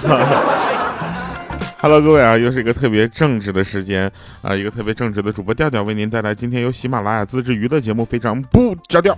[1.80, 4.10] Hello，各位啊，又是一个特别正直的时间
[4.40, 9.14] 啊，一个特别正直的主播调调为您带来今天由喜马拉雅自制娱乐节目《非常不着调》。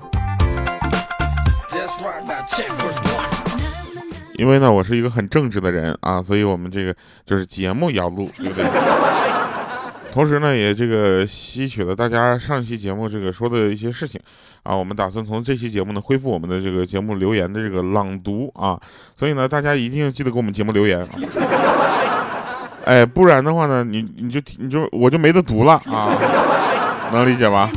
[4.34, 6.92] 因为呢，我是一个很正直的人啊，所以我们这个
[7.24, 8.64] 就是节目要录，对不对？
[10.12, 14.20] 同时呢，也这个吸取了大家上期节目这个说的一些事情
[14.62, 18.78] 啊，我们打算从这期节目呢恢复我们的这个节目留言的这个朗读啊，
[19.16, 21.08] 所以呢，大家一定记得给我们节目留言啊，
[22.84, 26.14] 哎，不然的话呢，你你就你就我就没得读了啊，
[27.10, 27.70] 能理解吧？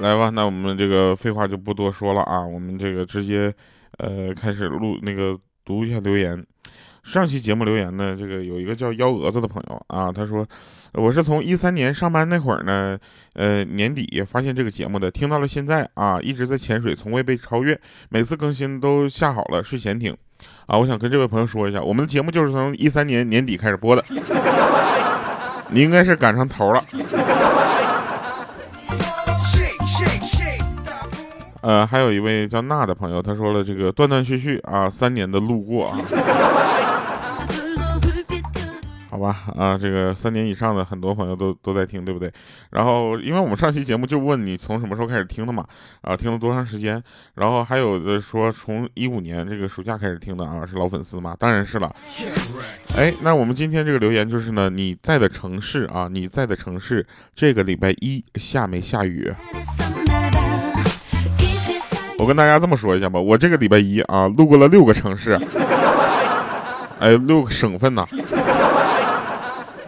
[0.00, 3.52] 来吧，那我们这个废话就不多说了啊，我们这个直接。
[3.98, 6.44] 呃，开始录那个读一下留言。
[7.04, 10.46] 上期节目留言呢，这个有一个叫幺蛾子的朋友啊，他说
[10.92, 12.98] 我是从一三年上班那会儿呢，
[13.32, 20.14] 呃年底发现这个节目的，听到了现在啊，一直在潜水，从未被超越，每次更新都下好了睡前听
[20.66, 20.76] 啊。
[20.76, 24.04] 我想跟这位朋友说一下，我们的节目就是从一三年年底开始播的，
[25.72, 26.84] 你应该是赶上头了。
[31.60, 35.98] 呃，还有一位叫娜的朋友，他说了这个断断续续啊，三年的路过啊，
[39.10, 42.32] 好吧啊，这个三年以上的很多朋友都都在听，对不对？
[42.70, 45.66] 然后，因为我们上期节目就问你从什么时候开始听的嘛，
[46.02, 47.02] 啊，听了多长时间？
[47.34, 51.34] 然后还有的说从一五年这个暑假开始听的啊，是老粉丝嘛？
[51.36, 51.92] 当然是了。
[52.96, 59.34] 哎，那我们今天这个留言就是呢，你在的城市啊，你在的城市这个礼拜一下没下雨？
[62.18, 65.38] 我跟大家这么说一下吧，我这个礼拜一啊，路过了六个城市，
[66.98, 68.04] 哎，六个省份呐，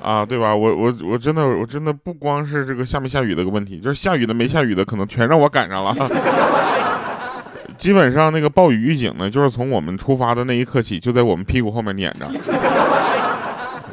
[0.01, 0.55] 啊，对吧？
[0.55, 5.95] 我我我真的我真的不光是这个下没下雨的个问题，就是下雨的没下雨的，可能全让我赶上了。
[7.77, 12.31] 基本上那个暴雨预警呢，就是从我们出发的那一刻起，就在我们屁股后面撵着。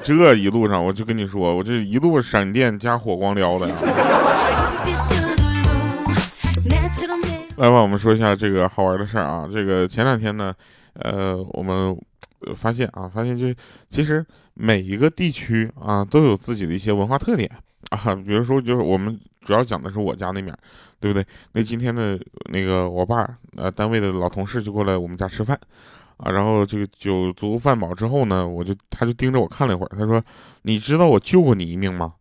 [0.03, 3.75] 这一路上，我就跟你说，我这一路闪电加火光撩的呀。
[7.57, 9.50] 来吧，我们说一下这个好玩的事儿啊。
[9.51, 10.53] 这个前两天呢，
[10.94, 11.97] 呃，我们
[12.56, 13.47] 发现啊，发现就
[13.90, 14.23] 其实
[14.53, 17.50] 每一个地区啊都有自己的一些文化特点
[17.90, 18.13] 啊。
[18.13, 20.56] 比如说，就是我们主要讲的是我家那面，
[21.00, 21.25] 对不对？
[21.53, 22.19] 那今天的
[22.51, 25.59] 那个我爸呃单位的老同事就过来我们家吃饭
[26.17, 30.23] 啊，然后这个酒足饭饱之后呢，我就他就盯着我看了一会儿，他说
[30.62, 32.13] ：“你知道我救过你一命吗？”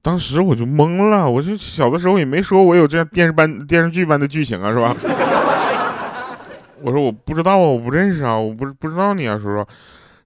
[0.00, 4.94] 当时我就懵了，我就小的时候也没说我有这样电视般电视剧般的剧情啊，是吧？
[6.80, 9.66] 我说我不知道啊，我不认识啊，我不不知道你啊，叔叔。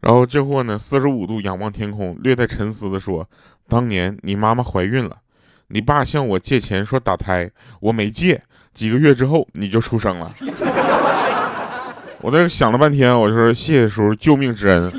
[0.01, 3.27] 然后这货呢，四十五度仰望天空，略带沉思的说
[3.69, 5.17] ：“当年你妈妈怀孕了，
[5.69, 7.49] 你爸向我借钱说打胎，
[7.81, 8.43] 我没借，
[8.75, 10.29] 几个月之后你就出生了。
[12.21, 14.91] ”我在这想了半天，我就说谢谢叔叔救命之恩。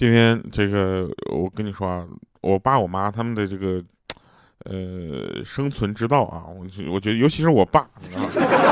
[0.00, 2.06] 今天这个，我跟你说啊，
[2.40, 3.82] 我爸我妈他们的这个，
[4.64, 7.86] 呃，生存之道啊，我我觉得，尤其是我爸，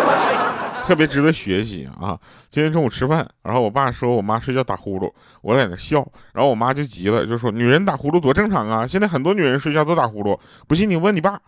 [0.89, 2.19] 特别值得学习啊。
[2.49, 5.13] 今天中午吃饭，然后我爸说我妈睡觉打呼噜，
[5.43, 5.99] 我在那笑，
[6.33, 11.39] 然后我妈就急了，就说女人打呼噜多正常啊，现在很多女人睡觉都打呼噜，不信你问你爸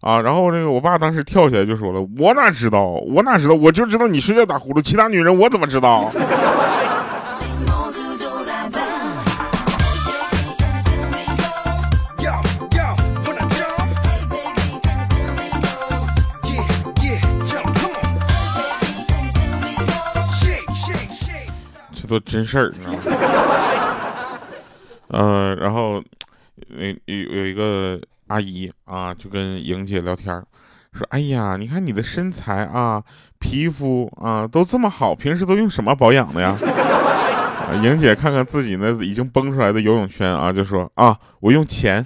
[0.00, 0.20] 啊。
[0.20, 6.10] 然后这个我爸当时跳起来就说了，我哪知道，我哪知道，我就知道你睡觉打呼噜，其他女人我怎么知道？
[22.08, 22.98] 做真事儿，你知道吗？
[25.10, 26.02] 嗯， 然后
[26.68, 30.34] 有有有一个阿姨啊，就跟莹姐聊天，
[30.92, 33.02] 说：“哎呀，你看你的身材啊，
[33.38, 36.56] 皮肤啊，都这么好，平时都用什么保养的呀？”
[37.84, 42.02] 莹姐看看自己那已经崩出来的游泳圈啊，就说：“啊，我用钱。”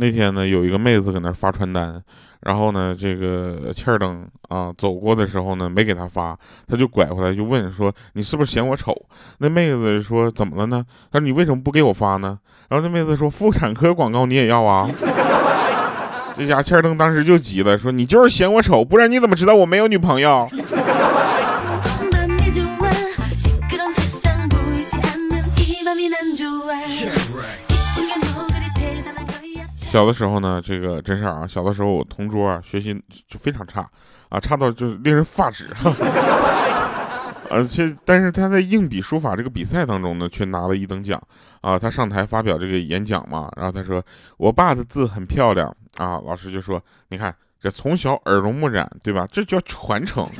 [0.00, 2.02] 那天呢，有一个妹子搁那发传单，
[2.40, 6.34] 然后呢，这个欠儿登啊走过的时候呢，没给她发，
[6.66, 8.96] 他就拐回来就问说：“你是不是嫌我丑？”
[9.38, 10.82] 那妹子说：“怎么了呢？”
[11.12, 12.38] 他说：“你为什么不给我发呢？”
[12.70, 14.88] 然后那妹子说：“妇产科广告你也要啊？”
[16.34, 20.48] 这家欠儿登当时就急了，说：“你就是嫌我丑，不然你怎么知道我没有女朋友？”
[29.90, 32.94] 小的时候呢，这个真事儿啊，小的时候我同桌啊，学习
[33.26, 33.80] 就非常差
[34.28, 35.66] 啊，差到就是令人发指。
[37.50, 41.20] 而且，但是他在硬笔书法这个比赛当中呢，却拿了一等奖
[41.60, 41.76] 啊！
[41.76, 44.00] 他上台发表这个演讲嘛，然后他说
[44.38, 45.66] ：“我爸的字很漂亮
[45.96, 49.26] 啊。”老师就说：“你看，这从小耳濡目染，对吧？
[49.32, 50.24] 这叫传承。”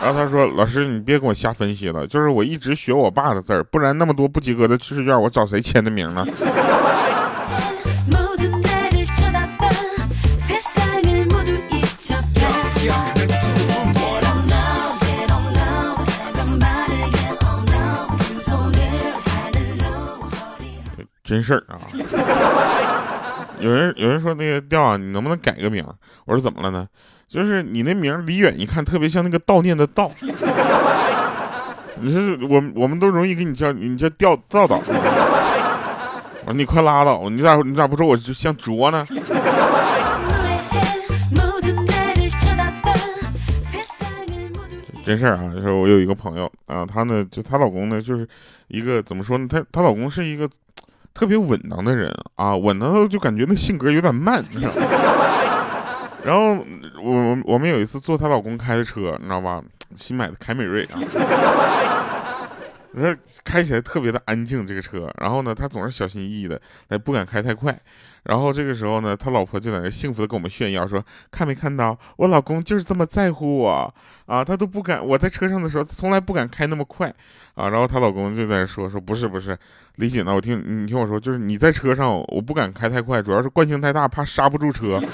[0.00, 6.24] 然后他说：“老师，你别给我瞎分析了，就是我一直学我爸的字儿，不然那么多不及格的试卷，我找谁签的名呢？”
[21.24, 21.78] 真事儿啊！
[23.60, 25.86] 有人有人说那个调啊，你能不能改个名？
[26.24, 26.86] 我说怎么了呢？
[27.28, 30.10] 就是你那名离远一看特别像那个悼念的悼。
[32.00, 34.80] 你说我我们都容易给你叫你叫调道道。
[36.44, 39.04] 我说你快拉倒，你咋你咋不说我就像卓呢？
[45.04, 45.52] 真事儿啊！
[45.54, 48.28] 就是我有一个朋友啊，她呢就她老公呢就是
[48.66, 49.46] 一个怎么说呢？
[49.48, 50.50] 她她老公是一个。
[51.14, 54.42] 特别稳当的人啊，稳当的就感觉那性格有点慢。
[56.24, 56.56] 然后
[57.02, 59.60] 我我们有一次坐她老公开的车，你知道吧？
[59.96, 60.96] 新买的凯美瑞啊，
[62.92, 65.10] 那开起来特别的安静这个车。
[65.20, 67.78] 然后呢，他总是小心翼翼的，他不敢开太快。
[68.24, 73.92] 然后这个时候呢，他老婆就在那幸福的跟我们炫耀说：“看没看到，我老公就是这么在乎我
[74.26, 77.12] 啊，他都不敢我在车上的时候，从来不敢开那么快
[77.54, 79.58] 啊。”然后她老公就在说：“说不是不是，
[79.96, 80.32] 李姐呢？
[80.32, 85.00] 我听你听我说，就是你在车上，我不敢开太快，主要是惯性太大，怕刹不住车。”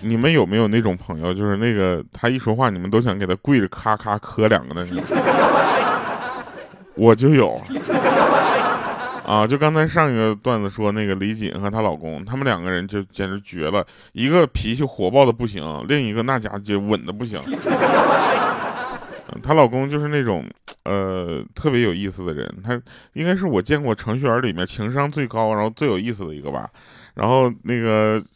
[0.00, 5.02] 你们有没有那种朋友，就是那个他一说话，你们都想给他跪着咔咔磕两个的那种？
[6.94, 7.60] 我就有
[9.26, 9.46] 啊！
[9.46, 17.40] 就刚才上一个段子说那个李锦和她老公，他们两个人就简直绝了，一个脾气火爆的不行，另一个那家就稳的不行。
[19.42, 20.44] 她老公就是那种
[20.84, 22.80] 呃特别有意思的人，他
[23.14, 26.70] 应该是我见过程序员里面情商最高，然后最有意思的一个吧。
[27.14, 28.22] 然后那个。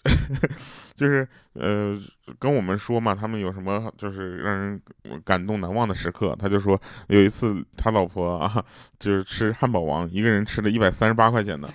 [0.99, 1.97] 就是呃，
[2.41, 4.83] 跟我们说嘛，他们有什么就是让人
[5.25, 6.37] 感动难忘的时刻？
[6.37, 6.77] 他就说
[7.07, 8.61] 有一次他老婆啊，
[8.99, 11.69] 就是吃汉堡王，一个人吃了一百三十八块钱的，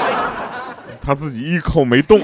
[1.02, 2.18] 他自己一口没动。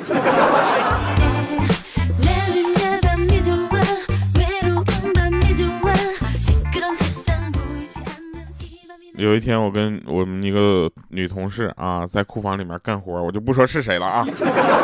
[9.17, 14.27] 有一天，我跟我们一个女同事啊，在库房里面干活，我就不说是谁了啊。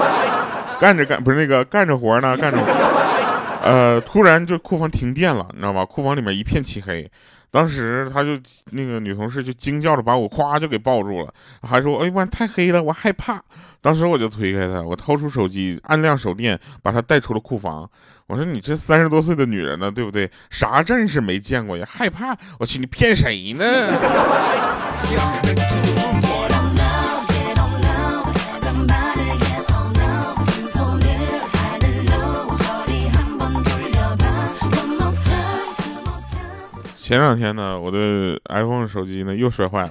[0.81, 2.59] 干着干不是那个干着活呢，干着，
[3.63, 5.85] 呃，突然就库房停电了，你知道吗？
[5.85, 7.09] 库房里面一片漆黑，
[7.53, 8.31] 当时他就
[8.71, 13.43] 那个女同事就惊叫着把我夸就给抱住了，还说：“哎呀妈，太黑了，我害怕。”
[13.83, 17.87] 当时我就推开他，我掏出手机按亮手电，把他带出了库房。
[18.27, 20.31] 我说：“你这三十多岁的女人呢，对不对？
[20.49, 21.87] 啥阵势没见过呀？
[21.87, 22.35] 害怕？
[22.59, 23.63] 我去，你骗谁呢？”
[37.13, 39.91] 前两天呢，我的 iPhone 手机呢又摔坏了，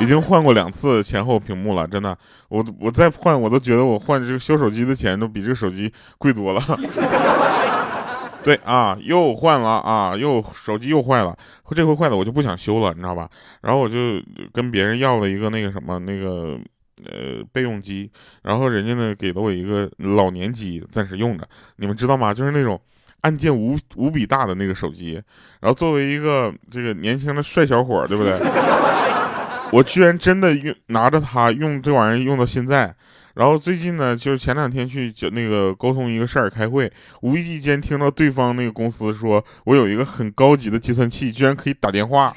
[0.00, 6.60] 已经换过两次前后屏幕了，真的，我我再换我都觉得我换这个修手机的钱都比这个手机贵多了。
[8.42, 11.38] 对啊，又换了啊，又手机又坏了，
[11.70, 13.30] 这回坏了我就不想修了，你知道吧？
[13.60, 14.20] 然后我就
[14.52, 16.58] 跟别人要了一个那个什么那个
[17.04, 18.10] 呃备用机，
[18.42, 22.34] 然后人家呢给了我一个老年机暂时用着，你们知道吗？
[22.34, 22.80] 就是那种。
[23.22, 25.22] 按键无无比大的那个手机，
[25.60, 28.32] 然后作为一个这个年轻的帅小伙，对不对？
[29.72, 32.94] 我居然真的用拿着它用这玩意用到现在。
[33.34, 36.90] 然后最近呢，就是前两天去就那个沟通一个事儿开会，
[37.22, 42.32] 无意间听到对方那个公司说我有一个很高级的计算器，居然可以打电话。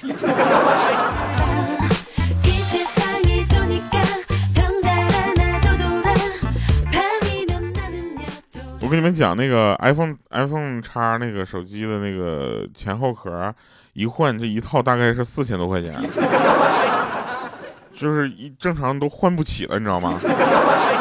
[8.94, 13.52] 跟你们讲，那个 iPhone iPhone 叉那个手机的那个前后壳
[13.94, 15.92] 一换，这一套大概是四千多块钱，
[17.92, 20.16] 就是一正常都换不起了，你知道吗？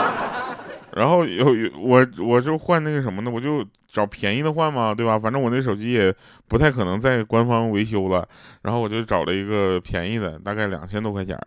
[0.97, 3.31] 然后有有我我就换那个什么呢？
[3.31, 5.19] 我就找便宜的换嘛，对吧？
[5.19, 6.15] 反正我那手机也
[6.49, 8.27] 不太可能在官方维修了，
[8.63, 11.39] 然后我就找了一个便宜的，大概两千多块钱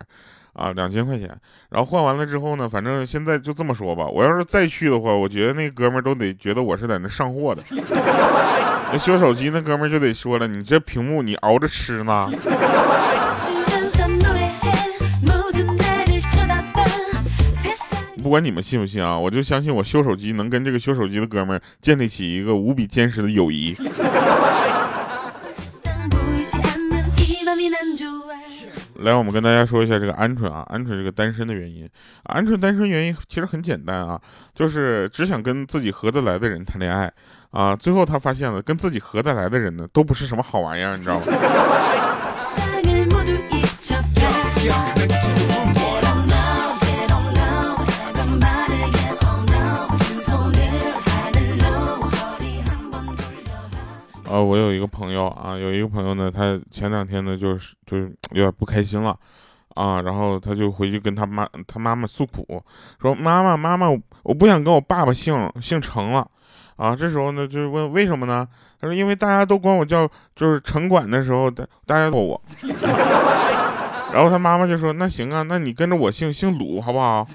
[0.56, 1.28] 啊，两千块钱。
[1.70, 7.62] 然后换完了之后呢，反正现在就这么说吧，我要是再去的话，我觉得那哥们儿都得觉得我是在那上货的。
[8.92, 12.30] 那修手机那哥们儿就得说了，你这屏幕你熬着吃呢。
[18.22, 23.72] 不管你们信不信啊，我就相信我修手机能跟这个修手机的哥们儿建立起一个无比坚实的友谊。
[29.06, 31.88] 来，我们跟大家说一下这个鹌鹑啊，鹌鹑这个单身的原因。
[32.24, 34.20] 鹌鹑单身原因其实很简单啊，
[34.52, 37.12] 就是只想跟自己合得来的人谈恋爱
[37.52, 37.76] 啊。
[37.76, 41.26] 最后他发现了，跟自己合得来的人呢，都不是什么好玩意儿，你知道吗？
[54.36, 59.16] 呃，我有一个朋友啊，有一个朋友呢，他前两天呢，就是就是有点不开心了，
[59.74, 62.62] 啊，然后他就回去跟他妈他妈妈诉苦，
[63.00, 63.86] 说妈妈妈妈，
[64.22, 66.28] 我不想跟我爸爸姓姓程了，
[66.76, 68.46] 啊，这时候呢，就是问为什么呢？
[68.78, 72.38] 他说因为大家都管我叫就是城管的时候，大大家说我，
[74.12, 77.26] 然后他妈妈就说那行啊，那你跟着我姓姓鲁好不好？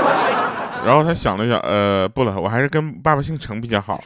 [0.84, 3.98] 然后他想了想，呃，不了，我还是跟爸爸姓程比较好。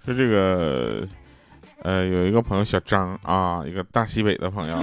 [0.00, 1.06] 说这个，
[1.82, 4.76] 呃，有一个朋友小张啊，一个大西北的朋友，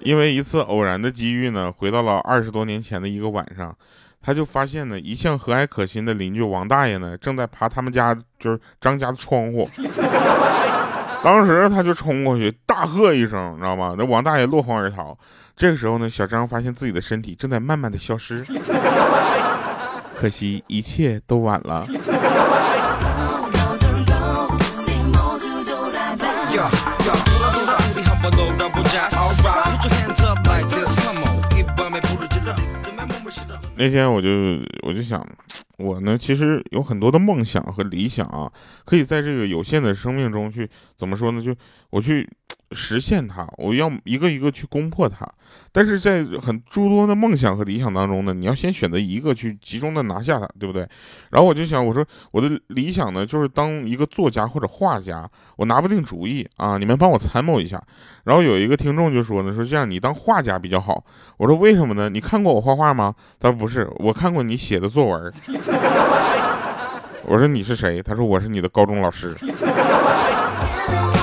[0.00, 3.76] 因为一次偶然的机遇呢，回到了二十多年前的一个晚上。
[4.28, 9.66] 他就发现呢，一向和蔼可亲的邻居王大爷呢，正在爬他们家就是张家的窗户。
[11.24, 13.94] 当时他就冲过去，大喝一声，你知道吗？
[13.96, 15.16] 那王大爷落荒而逃。
[15.56, 18.44] 这个时候呢，小张发现自己的身体正在慢慢的消失，
[20.14, 21.86] 可惜一切都晚了。
[33.78, 34.28] 那天我就
[34.82, 35.24] 我就想，
[35.78, 38.52] 我呢其实有很多的梦想和理想啊，
[38.84, 41.40] 可以在这个有限的生命中去怎么说呢？
[41.40, 41.54] 就
[41.90, 42.28] 我去。
[42.72, 45.26] 实现它，我要一个一个去攻破它。
[45.72, 50.86] 但是在很诸多的梦想和理想当中呢，你要先选择一个去集中的拿下它，对不对？
[51.30, 57.82] 然后我就想，我说我的理想呢，就是当一个作家或者画家，我拿不定主意啊，你们帮我参谋一下。
[58.24, 61.02] 然后有一个听众就说呢，说这样你当画家比较好。
[61.38, 62.08] 我说为什么呢？
[62.10, 63.14] 你看过我画画吗？
[63.40, 65.32] 他说不是，我看过你写的作文。
[67.24, 68.02] 我说你是谁？
[68.02, 69.34] 他说我是你的高中老师。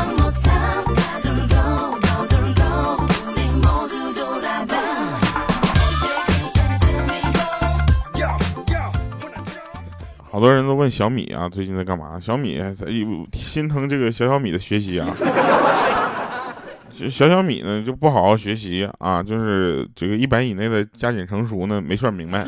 [10.36, 12.20] 好多人都问小米啊，最近在干嘛？
[12.20, 12.62] 小米
[13.32, 15.08] 心疼这个小小米的学习啊。
[16.92, 22.46] 小小米呢就不好好学习啊，就是这个一百以内的加减乘除呢没算明白，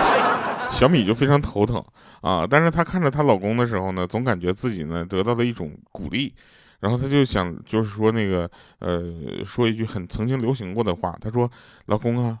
[0.72, 1.84] 小米就非常头疼
[2.22, 2.46] 啊。
[2.48, 6.32] 但是她看着她老公的时候呢，总感觉自己呢得到了一种鼓励，
[6.80, 9.04] 然后她就想就是说那个呃
[9.44, 11.50] 说一句很曾经流行过的话，她说
[11.84, 12.38] ：“老公啊，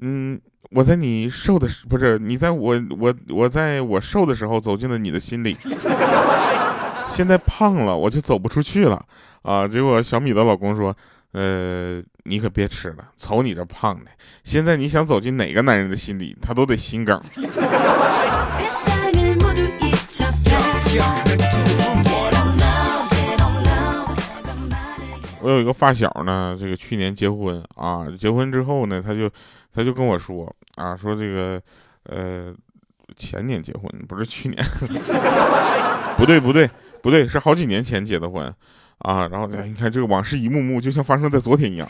[0.00, 0.40] 嗯。”
[0.72, 5.56] 我在你瘦的时不是你在我我我在我瘦的时候走进了你的心里，
[7.08, 9.00] 现在胖了我就走不出去了
[9.42, 9.68] 啊！
[9.68, 10.94] 结果小米的老公说
[11.30, 14.10] ：“呃，你可别吃了，瞅你这胖的，
[14.42, 17.22] 现在你想走进哪个男人的心里，他都得心梗。
[25.46, 29.30] ”我有一个发小呢，这个去年结婚啊，结婚之后呢，他就
[29.72, 31.62] 他就跟我说啊，说这个
[32.06, 32.52] 呃
[33.16, 34.60] 前年结婚不是去年，
[36.18, 36.68] 不对不对
[37.00, 38.52] 不对，是好几年前结的婚
[38.98, 39.28] 啊。
[39.28, 41.88] 然后你看这个往事一幕幕，就像发生在昨天一样。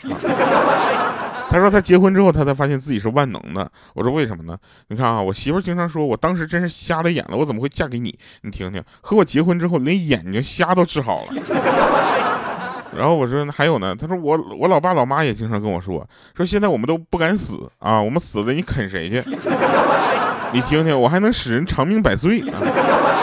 [1.49, 3.67] 他说他结婚之后，他才发现自己是万能的。
[3.95, 4.55] 我说为什么呢？
[4.89, 8.15] 你看啊，我媳妇经常说我当时真是瞎了眼了，我怎么会嫁给你？
[8.43, 12.16] 你听听，和我结婚之后，连眼睛瞎都治好了。
[12.97, 16.03] 然后我说还有呢，他说我我老爸老妈也经常跟我说，
[16.35, 19.21] 说现在我们都不敢死啊，我们死了你啃谁去？
[20.51, 22.59] 你听听，我还能使人长命百岁啊。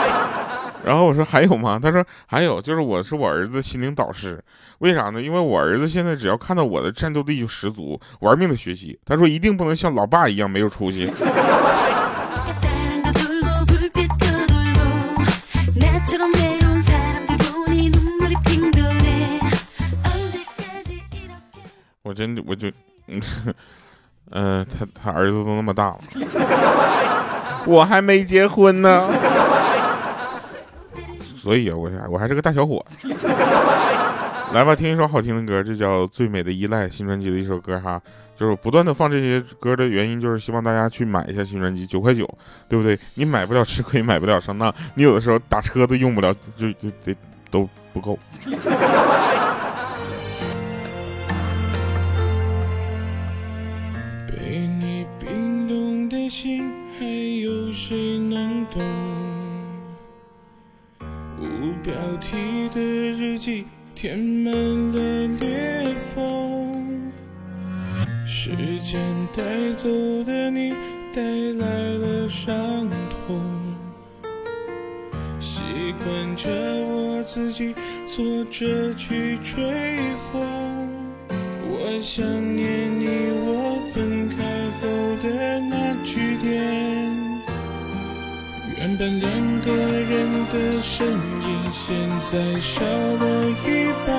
[0.85, 1.77] 然后我说还有吗？
[1.81, 4.41] 他说还有，就是我是我儿子心灵导师，
[4.79, 5.21] 为啥呢？
[5.21, 8.97] 因为我儿子现在只要看到我的战斗力就十足，玩命的学习。
[9.03, 11.11] 他说一定不能像老爸一样没有出息。
[22.15, 22.71] 真的我就，
[24.31, 25.99] 嗯，他他儿子都那么大了，
[27.67, 29.09] 我还没结婚呢。
[31.35, 32.83] 所以啊，我我还是个大小伙。
[34.53, 38.01] 来吧，听一首好听的歌，这叫《最美的依赖》，新专辑的一首歌哈。
[38.37, 42.27] 就是不断的放这些歌的原因，就是希望大家去买一下新专辑，九块九，
[42.67, 42.97] 对不对？
[43.15, 47.15] 你买不了吃亏，买不了上当，你有的时候打车都用不了，就就得
[47.51, 48.17] 都不够。
[56.25, 58.81] 的心，还有谁能懂？
[61.39, 67.11] 无标题的日记，填满了裂缝。
[68.25, 68.99] 时间
[69.37, 69.87] 带走
[70.23, 70.71] 的你，
[71.13, 72.55] 带来了伤
[73.11, 73.39] 痛。
[75.39, 75.61] 习
[76.03, 76.49] 惯着
[76.87, 79.63] 我自己坐着去吹
[80.33, 80.89] 风。
[81.69, 82.94] 我想念
[88.97, 89.29] 但两
[89.61, 94.09] 个人的身影，现在少了一半。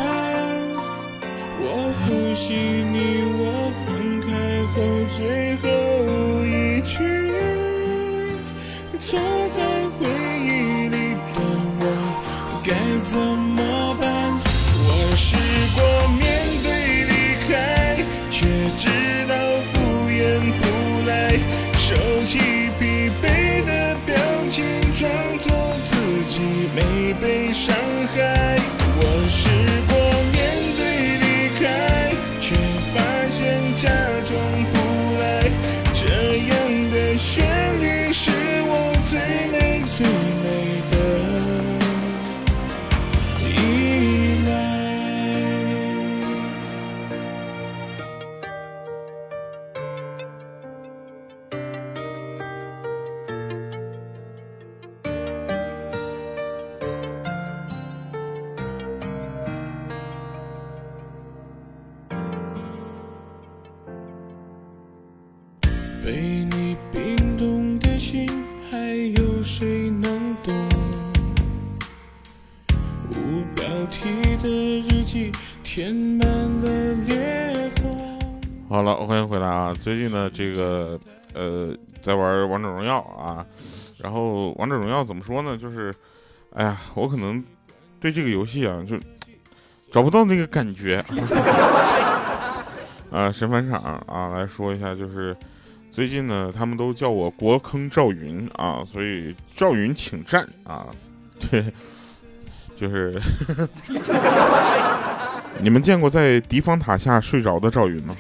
[1.59, 2.05] 我复
[2.35, 2.53] 习
[2.93, 2.95] 你
[3.39, 4.27] 我分开
[4.75, 4.77] 后
[5.17, 5.19] 最
[5.63, 5.65] 后
[6.45, 6.95] 一句，
[8.99, 9.19] 坐
[9.49, 9.57] 在
[78.77, 79.73] 好了，欢迎回来啊！
[79.73, 81.01] 最近呢，这个
[81.33, 83.43] 呃，在玩王者荣耀啊，
[83.97, 85.57] 然后王者荣耀怎么说呢？
[85.57, 85.91] 就是，
[86.53, 87.43] 哎呀，我可能
[87.99, 88.95] 对这个游戏啊，就
[89.91, 91.03] 找不到那个感觉。
[93.11, 95.35] 啊，神返场啊，来说一下，就是。
[95.91, 100.87] 最近呢，他们都叫我国坑赵云啊，所以赵云请战啊，
[101.51, 101.65] 对，
[102.77, 103.19] 就是
[105.61, 108.15] 你们见过在敌方塔下睡着的赵云吗？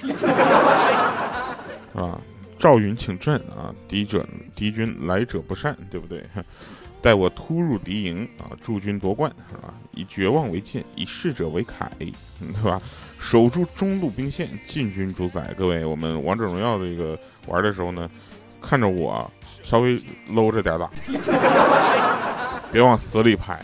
[1.94, 2.20] 啊，
[2.59, 6.25] 赵云请战啊，敌者敌军来者不善，对不对？
[7.03, 9.72] 待我突入敌营啊，驻军夺冠是吧？
[9.92, 11.87] 以绝望为剑，以逝者为铠，
[12.40, 12.81] 对吧？
[13.18, 15.55] 守住中路兵线，进军主宰。
[15.57, 18.11] 各位，我们王者荣耀这个玩的时候呢，
[18.61, 19.31] 看着我
[19.62, 19.99] 稍微
[20.31, 20.90] 搂着点打，
[22.72, 23.59] 别往死里拍，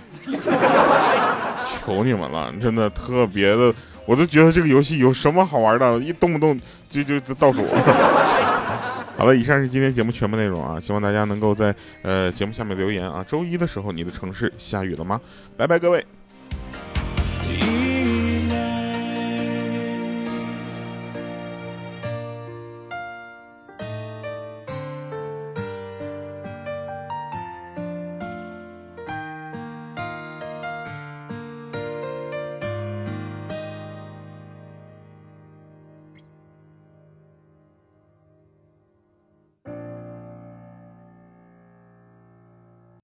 [1.85, 3.75] 求你们了，真的特别的，
[4.07, 7.62] 我都觉得这个游戏有什么好玩的，一动不动就就就倒数。
[9.18, 10.81] 好了，以上是今天节目全部内容啊！
[10.81, 13.25] 希望大家能够在呃节目下面留言啊。
[13.29, 15.21] 周一的时候，你的城市下雨了吗？
[15.57, 16.05] 拜拜，各位。